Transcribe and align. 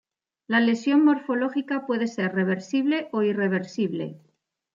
La 0.47 0.59
lesión 0.59 1.05
morfológica 1.05 1.85
puede 1.85 2.07
ser 2.07 2.33
reversible 2.33 3.07
o 3.11 3.21
irreversible. 3.21 4.17